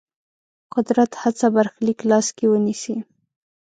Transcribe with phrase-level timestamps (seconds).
[0.73, 2.95] قدرت هڅه برخلیک لاس کې ونیسي.